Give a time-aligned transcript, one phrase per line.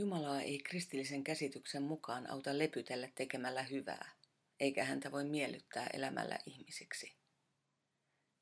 [0.00, 4.12] Jumalaa ei kristillisen käsityksen mukaan auta lepytellä tekemällä hyvää,
[4.60, 7.16] eikä häntä voi miellyttää elämällä ihmisiksi.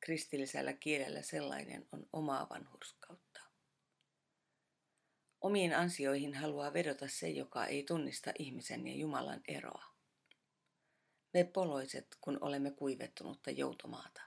[0.01, 3.41] Kristillisellä kielellä sellainen on omaa vanhurskautta.
[5.41, 9.85] Omiin ansioihin haluaa vedota se, joka ei tunnista ihmisen ja Jumalan eroa.
[11.35, 14.23] Me poloiset, kun olemme kuivettunutta joutomaata.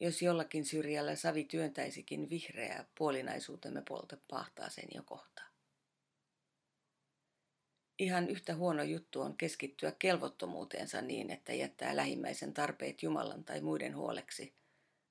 [0.00, 5.48] Jos jollakin syrjällä savi työntäisikin vihreää, puolinaisuutemme puolta pahtaa sen jo kohta.
[7.98, 13.96] Ihan yhtä huono juttu on keskittyä kelvottomuuteensa niin, että jättää lähimmäisen tarpeet Jumalan tai muiden
[13.96, 14.54] huoleksi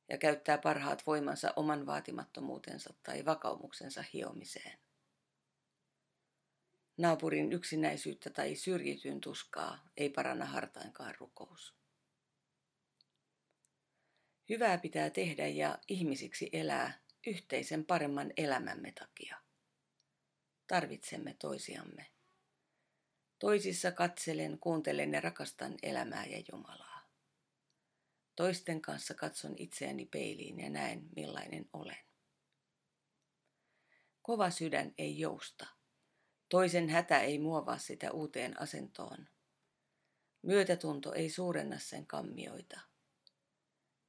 [0.09, 4.79] ja käyttää parhaat voimansa oman vaatimattomuutensa tai vakaumuksensa hiomiseen.
[6.97, 11.75] Naapurin yksinäisyyttä tai syrjityn tuskaa ei paranna hartainkaan rukous.
[14.49, 19.37] Hyvää pitää tehdä ja ihmisiksi elää yhteisen paremman elämämme takia.
[20.67, 22.16] Tarvitsemme toisiamme.
[23.39, 27.09] Toisissa katselen, kuuntelen ja rakastan elämää ja Jumalaa.
[28.35, 31.97] Toisten kanssa katson itseäni peiliin ja näen, millainen olen.
[34.21, 35.67] Kova sydän ei jousta.
[36.49, 39.27] Toisen hätä ei muovaa sitä uuteen asentoon.
[40.41, 42.79] Myötätunto ei suurenna sen kammioita.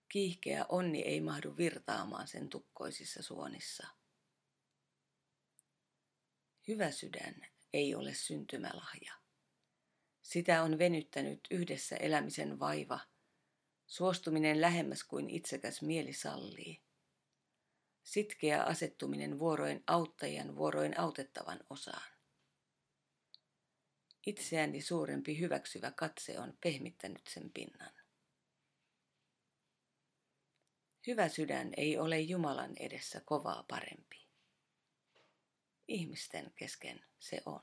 [0.09, 3.87] Kiihkeä onni ei mahdu virtaamaan sen tukkoisissa suonissa.
[6.69, 9.14] Hyvä sydän ei ole syntymälahja.
[10.22, 13.00] Sitä on venyttänyt yhdessä elämisen vaiva,
[13.86, 16.83] suostuminen lähemmäs kuin itsekäs mieli sallii.
[18.02, 22.12] Sitkeä asettuminen vuoroin auttajan vuoroin autettavan osaan.
[24.27, 27.92] Itseäni suurempi hyväksyvä katse on pehmittänyt sen pinnan.
[31.06, 34.28] Hyvä sydän ei ole Jumalan edessä kovaa parempi.
[35.89, 37.61] Ihmisten kesken se on.